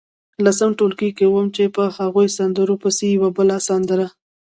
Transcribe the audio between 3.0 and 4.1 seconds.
یوه بله سندره.